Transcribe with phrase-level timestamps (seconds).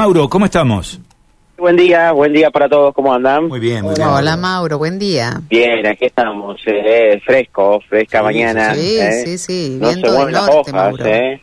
[0.00, 1.00] Mauro, ¿cómo estamos?
[1.56, 3.48] Buen día, buen día para todos, ¿cómo andan?
[3.48, 4.06] Muy bien, muy bien.
[4.06, 5.40] Hola Mauro, buen día.
[5.50, 8.74] Bien, aquí estamos, eh, fresco, fresca Sí, mañana.
[8.76, 9.10] Sí, eh.
[9.24, 11.04] sí, sí, No se viento mueven las norte, hojas, Mauro.
[11.04, 11.40] eh.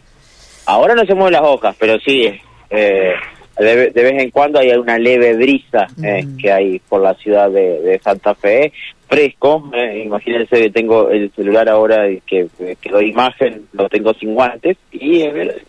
[0.68, 2.32] Ahora no se mueven las hojas, pero sí,
[2.70, 3.12] eh,
[3.60, 6.38] de, de vez en cuando hay una leve brisa eh, Mm.
[6.38, 8.72] que hay por la ciudad de, de Santa Fe.
[9.10, 12.48] Fresco, eh, imagínense que tengo el celular ahora y que,
[12.82, 15.62] que doy imagen, lo tengo sin guantes y, eh,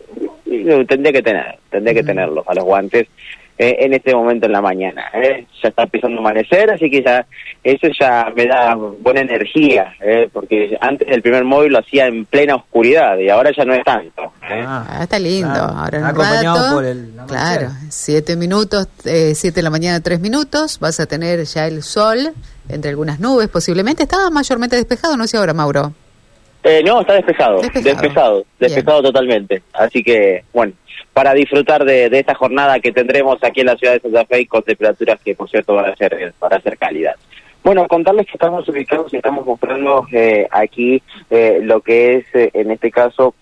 [0.89, 3.07] tendría que tener, tendría que tenerlos a los guantes
[3.59, 5.07] eh, en este momento en la mañana.
[5.14, 5.46] eh.
[5.63, 7.25] Ya está empezando a amanecer, así que ya
[7.64, 12.27] eso ya me da buena energía, eh, porque antes el primer móvil lo hacía en
[12.27, 14.23] plena oscuridad y ahora ya no es tanto.
[14.51, 14.63] eh.
[14.67, 15.49] Ah, está lindo.
[15.53, 19.71] Claro, Ahora en un acompañado rato, por el claro, siete minutos, eh, siete de la
[19.71, 22.18] mañana, tres minutos, vas a tener ya el sol
[22.68, 24.03] entre algunas nubes posiblemente.
[24.03, 25.93] Estaba mayormente despejado, no sé ahora, Mauro.
[26.68, 27.93] Eh, no, está despejado, Despejado.
[27.93, 29.62] despejado, despejado, totalmente.
[29.72, 30.72] Así que, bueno,
[31.12, 34.41] para disfrutar de, de esta jornada que tendremos aquí en la ciudad de Santa Fe
[34.41, 37.17] y con temperaturas que, por cierto, van a ser, van a ser cálidas.
[37.62, 42.50] Bueno, contarles que estamos ubicados y estamos mostrando eh, aquí eh, lo que es, eh,
[42.53, 43.34] en este caso,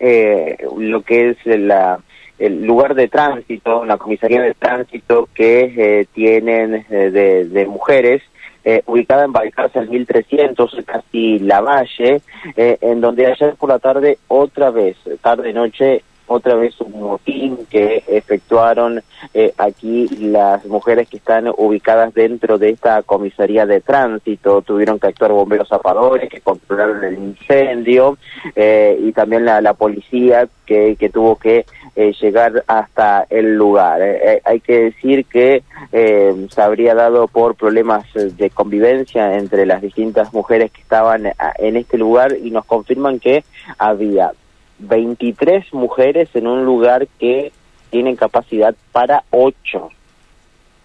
[0.00, 1.98] eh, lo que es la,
[2.38, 8.22] el lugar de tránsito, la comisaría de tránsito que eh, tienen de, de mujeres,
[8.68, 12.20] eh, ubicada en Balcarce 1300, casi La Valle,
[12.54, 18.04] eh, en donde ayer por la tarde, otra vez, tarde-noche, otra vez un motín que
[18.06, 19.02] efectuaron
[19.34, 24.62] eh, aquí las mujeres que están ubicadas dentro de esta comisaría de tránsito.
[24.62, 28.18] Tuvieron que actuar bomberos zapadores que controlaron el incendio
[28.54, 31.64] eh, y también la, policía que, que tuvo que
[32.00, 34.00] eh, llegar hasta el lugar.
[34.00, 40.32] Eh, hay que decir que se habría dado por problemas de convivencia entre las distintas
[40.32, 43.42] mujeres que estaban eh, en este lugar y nos confirman que
[43.78, 44.30] había
[44.78, 47.52] 23 mujeres en un lugar que
[47.90, 49.78] tienen capacidad para 8.
[49.78, 49.90] O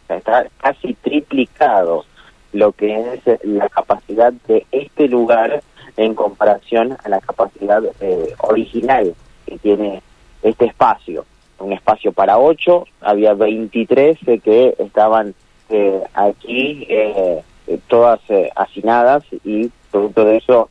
[0.08, 2.06] sea, está casi triplicado
[2.52, 5.64] lo que es la capacidad de este lugar
[5.98, 10.02] en comparación a la capacidad eh, original que tiene
[10.42, 11.26] este espacio.
[11.60, 15.34] Un espacio para 8, había 23 eh, que estaban
[15.70, 20.70] eh, aquí, eh, todas eh, hacinadas y producto de eso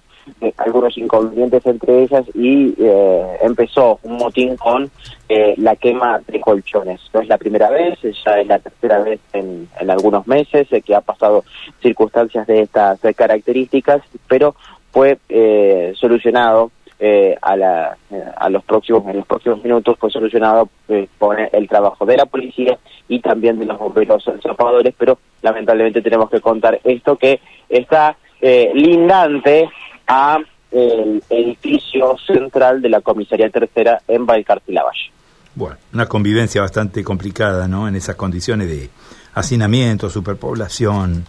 [0.56, 4.90] algunos inconvenientes entre ellas y eh, empezó un motín con
[5.28, 7.00] eh, la quema de colchones.
[7.12, 10.94] No es la primera vez, ya es la tercera vez en, algunos meses eh, que
[10.94, 11.44] ha pasado
[11.80, 14.54] circunstancias de estas eh, características, pero
[14.90, 16.70] fue eh, solucionado
[17.04, 21.36] eh, a, la, eh, a los próximos en los próximos minutos fue solucionado eh, con
[21.52, 22.78] el trabajo de la policía
[23.08, 28.70] y también de los bomberos zapadores, pero lamentablemente tenemos que contar esto que está eh,
[28.72, 29.68] lindante
[30.12, 30.38] a
[30.70, 35.10] el edificio central de la comisaría tercera en Valcarce y Lavalle.
[35.54, 37.88] Bueno, una convivencia bastante complicada, ¿no?
[37.88, 38.90] En esas condiciones de
[39.34, 41.24] hacinamiento, superpoblación,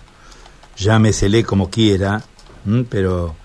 [0.75, 2.21] llámesele como quiera,
[2.89, 3.35] pero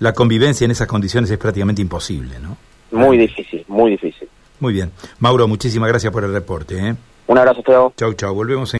[0.00, 2.56] la convivencia en esas condiciones es prácticamente imposible, ¿no?
[2.90, 4.28] Muy difícil, muy difícil.
[4.60, 4.90] Muy bien.
[5.18, 6.96] Mauro, muchísimas gracias por el reporte, ¿eh?
[7.26, 7.92] Un abrazo, Teo.
[7.96, 8.34] Chau, chau.
[8.34, 8.74] Volvemos en